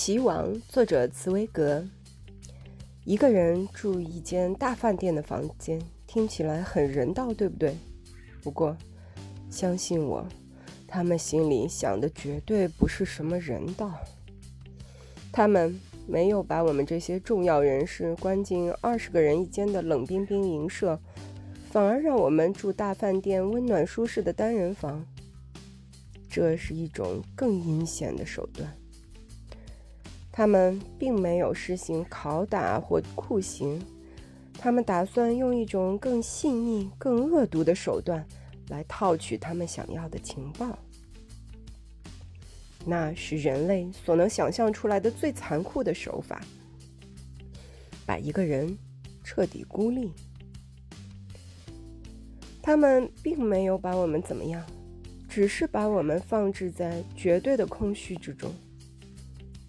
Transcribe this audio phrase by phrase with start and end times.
[0.00, 1.84] 棋王，作者茨威格。
[3.04, 7.76] 一个人住一间大饭店的房间，听起来很人道，对不对？
[8.40, 8.76] 不过，
[9.50, 10.24] 相信我，
[10.86, 13.92] 他们心里想的绝对不是什么人道。
[15.32, 15.76] 他们
[16.06, 21.00] 没有把我们这些重要人士关进二十个人一间的冷冰冰营舍，
[21.72, 25.04] 反而让我们住大饭店温暖舒适的单人房。
[26.30, 28.72] 这是一种更阴险的手段。
[30.38, 33.82] 他们并没有实行拷打或酷刑，
[34.56, 38.24] 他们打算用一种更细腻、更恶毒的手段
[38.68, 40.78] 来套取他们想要的情报。
[42.86, 46.40] 那是人类所能想象出来的最残酷的手法：
[48.06, 48.78] 把一个人
[49.24, 50.12] 彻底孤立。
[52.62, 54.64] 他们并没有把我们怎么样，
[55.28, 58.54] 只是把我们放置在绝对的空虚之中。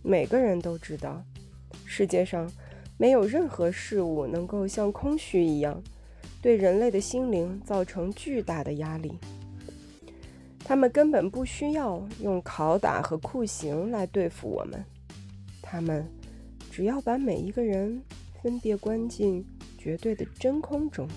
[0.01, 1.23] 每个人都知道，
[1.85, 2.51] 世界上
[2.97, 5.81] 没有任何事物能够像空虚一样，
[6.41, 9.13] 对人类的心灵造成巨大的压力。
[10.63, 14.85] 他们根本不需要用拷打和酷刑来对付我们，
[15.61, 16.07] 他们
[16.71, 18.01] 只要把每一个人
[18.41, 19.43] 分别关进
[19.77, 21.07] 绝对的真空中，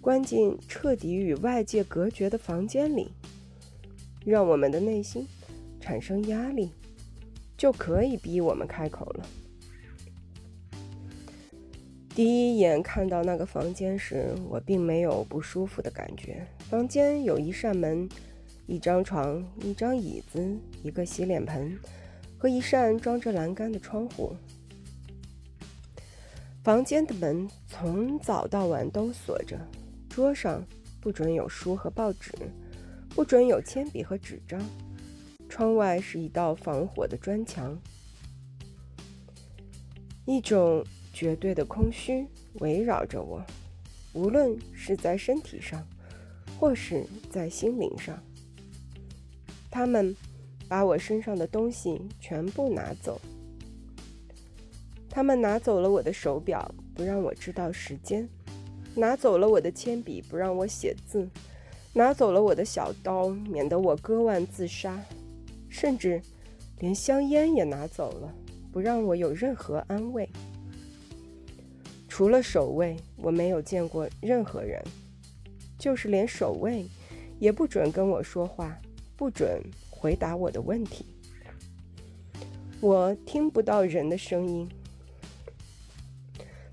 [0.00, 3.10] 关进彻底与外界隔绝的房间里，
[4.24, 5.26] 让我们的内心
[5.78, 6.70] 产生压力。
[7.62, 9.24] 就可以逼我们开口了。
[12.12, 16.44] 第一眼看到那个房间时，我并没有不舒服的感觉。
[16.68, 18.08] 房间有一扇门、
[18.66, 20.44] 一张床、一张椅子、
[20.82, 21.78] 一个洗脸盆
[22.36, 24.34] 和一扇装着栏杆的窗户。
[26.64, 29.56] 房间的门从早到晚都锁着，
[30.08, 30.66] 桌上
[31.00, 32.32] 不准有书和报纸，
[33.10, 34.60] 不准有铅笔和纸张。
[35.54, 37.78] 窗外是一道防火的砖墙，
[40.24, 42.26] 一种绝对的空虚
[42.60, 43.44] 围绕着我，
[44.14, 45.86] 无论是在身体上，
[46.58, 48.18] 或是在心灵上。
[49.70, 50.16] 他们
[50.70, 53.20] 把我身上的东西全部拿走，
[55.10, 58.26] 他们拿走了我的手表，不让我知道时间；
[58.94, 61.28] 拿走了我的铅笔，不让我写字；
[61.92, 64.98] 拿走了我的小刀，免得我割腕自杀。
[65.72, 66.20] 甚至
[66.80, 68.32] 连香烟也拿走了，
[68.70, 70.28] 不让我有任何安慰。
[72.06, 74.80] 除了守卫，我没有见过任何人，
[75.78, 76.86] 就是连守卫
[77.38, 78.78] 也不准跟我说话，
[79.16, 81.06] 不准回答我的问题。
[82.80, 84.68] 我听不到人的声音，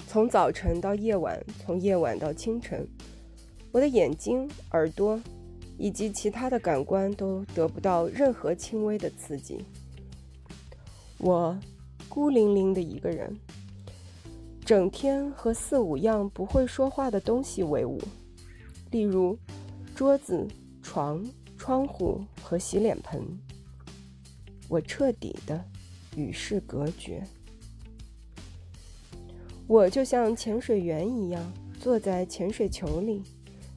[0.08, 2.86] 从早晨到夜晚，从夜晚到清晨，
[3.72, 5.18] 我的眼睛、耳朵。
[5.80, 9.66] 以及其他的感官都得不到任何轻微的刺激。
[11.18, 11.58] 我
[12.10, 13.34] 孤零零的一个人，
[14.66, 17.98] 整天和四五样不会说话的东西为伍，
[18.92, 19.38] 例如
[19.96, 20.46] 桌子、
[20.84, 21.26] 床、
[21.58, 23.22] 窗户和洗脸盆。
[24.68, 25.64] 我彻底的
[26.16, 27.24] 与世隔绝。
[29.66, 33.24] 我就像潜水员一样，坐在潜水球里。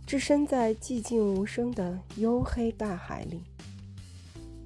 [0.06, 3.40] 置身在寂静无声的幽黑大海里，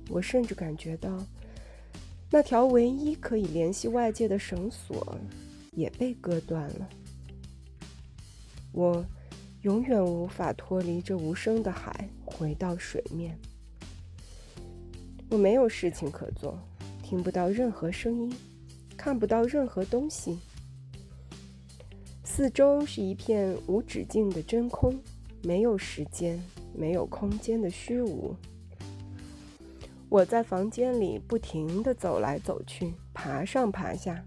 [0.08, 1.24] 我甚至感觉到
[2.30, 5.16] 那条唯一可以联系外界的绳索
[5.72, 6.88] 也被割断了。
[8.72, 9.04] 我
[9.62, 13.38] 永远无法脱离这无声的海，回到水面。
[15.30, 16.58] 我没有事情可做，
[17.03, 18.36] 听不到任何声音，
[18.97, 20.38] 看不到任何东西，
[22.24, 25.00] 四周是一片无止境的真空。
[25.46, 26.42] 没有时间，
[26.74, 28.34] 没有空间的虚无。
[30.08, 34.20] 我在房间里不停地走来走去，爬上爬下。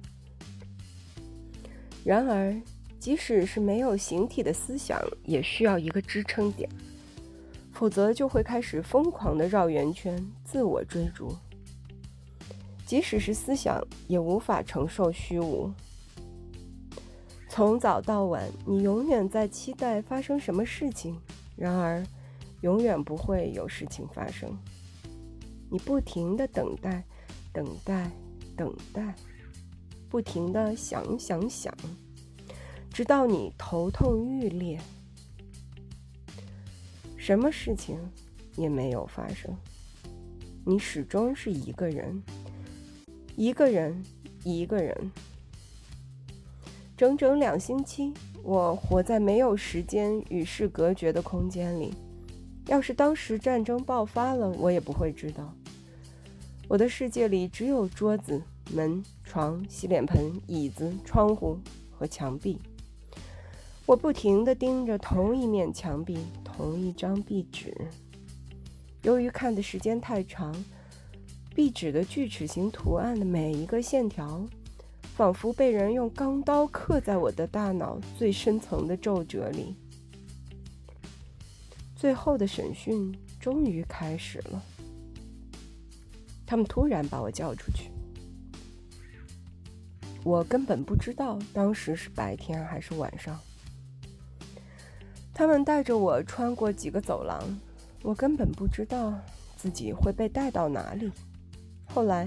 [2.06, 2.56] 然而，
[3.02, 6.70] 即使是没有形体的思想，也需要一个支撑点，
[7.74, 11.36] 否则就会开始疯狂地绕圆圈，自我追逐。
[12.86, 15.70] 即使是思想，也无法承受虚无。
[17.60, 21.20] 从早到晚，你永远在期待发生什么事情，
[21.58, 22.02] 然而，
[22.62, 24.58] 永远不会有事情发生。
[25.70, 27.04] 你不停的等待，
[27.52, 28.10] 等待，
[28.56, 29.14] 等待，
[30.08, 31.76] 不停的想想想，
[32.94, 34.80] 直到你头痛欲裂。
[37.18, 38.00] 什么事情
[38.56, 39.54] 也没有发生，
[40.66, 42.24] 你始终是一个人，
[43.36, 44.02] 一个人，
[44.46, 45.12] 一个人。
[47.00, 48.14] 整整两星期，
[48.44, 51.94] 我活在没有时间与世隔绝的空间里。
[52.68, 55.56] 要是当时战争爆发了，我也不会知道。
[56.68, 58.42] 我的世界里只有桌子、
[58.74, 61.58] 门、床、洗脸盆、椅子、窗户
[61.90, 62.60] 和墙壁。
[63.86, 67.74] 我不停地盯着同一面墙壁、同一张壁纸。
[69.04, 70.54] 由于看的时间太长，
[71.56, 74.46] 壁纸的锯齿形图案的每一个线条，
[75.20, 79.76] 仿佛被人用钢刀刻在我的大脑最深层的皱褶里。
[81.94, 84.64] 最后的审讯终于开始了。
[86.48, 87.92] 他们突然把我叫出去，
[90.24, 93.38] 我根本不知道当时是白天还是晚上。
[95.34, 97.44] 他们带着我穿过几个走廊，
[98.04, 99.20] 我根本不知道
[99.58, 101.12] 自己会被带到哪里。
[101.94, 102.26] 后来，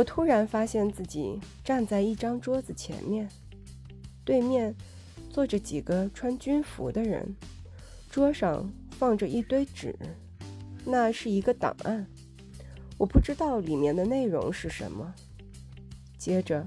[0.00, 3.28] 我突然发现自己站在一张桌子前面，
[4.24, 4.74] 对面
[5.28, 7.36] 坐着几个穿军服的人，
[8.10, 9.94] 桌上放着一堆纸，
[10.86, 12.06] 那是一个档案。
[12.96, 15.14] 我不知道里面的内容是什么。
[16.16, 16.64] 接着，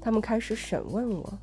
[0.00, 1.38] 他们开始审问我，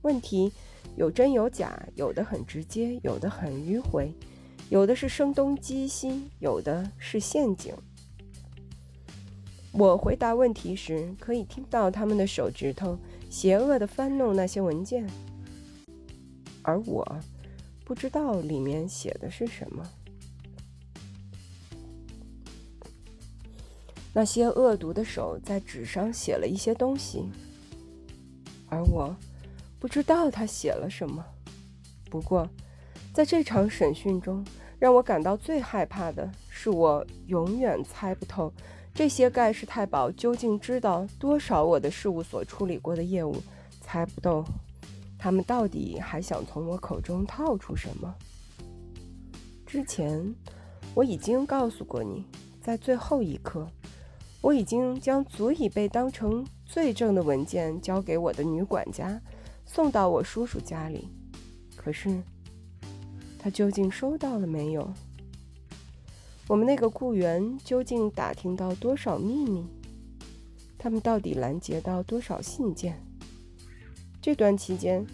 [0.00, 0.50] 问题
[0.96, 4.14] 有真有假，有的很直接，有的很迂回，
[4.70, 7.74] 有的是声东击西，有的是陷阱。
[9.72, 12.98] 我回答问题时，可以听到他们的手指头
[13.30, 15.08] 邪恶地翻弄那些文件，
[16.62, 17.06] 而我
[17.84, 19.88] 不知道里面写的是什么。
[24.12, 27.30] 那些恶毒的手在纸上写了一些东西，
[28.68, 29.14] 而我
[29.78, 31.24] 不知道他写了什么。
[32.10, 32.50] 不过，
[33.14, 34.44] 在这场审讯中，
[34.80, 38.52] 让我感到最害怕的是，我永远猜不透
[38.94, 43.34] 这些盖世太保究竟知道多少我的事务所处理过的业务，
[43.80, 44.44] 猜不透
[45.18, 48.14] 他们到底还想从我口中套出什么。
[49.64, 50.34] 之前
[50.94, 52.24] 我已经告诉过你，
[52.60, 53.66] 在最后一刻。
[54.42, 59.20] 我已经将足以被当成罪证的文件交给我的女管家，
[59.66, 61.08] 送到我叔叔家里。
[61.76, 62.22] 可是，
[63.38, 64.90] 他究竟收到了没有？
[66.50, 69.64] 我们那个雇员究竟打听到多少秘密？
[70.76, 73.00] 他们到底拦截到多少信件？
[74.20, 75.06] 这段期间，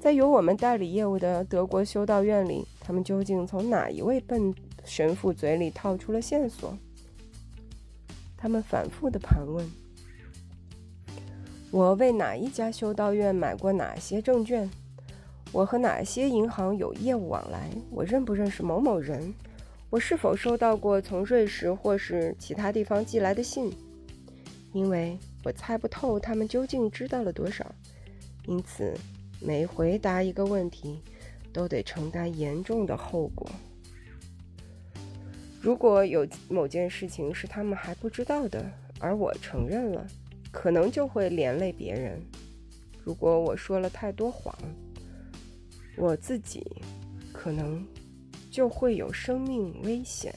[0.00, 6.74] 在由我们代理业务的德国修道院里，他们究竟从哪一位笨神父嘴里套出了线索？
[8.38, 9.70] 他们反复的盘问
[11.70, 14.70] ：“我为哪一家修道院买过哪些证券？
[15.52, 17.68] 我和哪些银行有业务往来？
[17.90, 19.34] 我认不认识某某人？
[19.90, 23.72] 我是否收到过从瑞士或是其他地方寄来的信？
[24.74, 27.74] 因为我猜不透他们究竟知道了多少，
[28.46, 28.92] 因此
[29.40, 31.00] 每回答一个问题
[31.54, 33.50] 都得承担严重的后果。”
[35.60, 38.70] 如果有某件事情是他们还不知道的，
[39.00, 40.06] 而我承认了，
[40.52, 42.20] 可能就会连累别人。
[43.02, 44.54] 如果我说了太多谎，
[45.96, 46.64] 我自己
[47.32, 47.84] 可能
[48.50, 50.34] 就会有生命危险。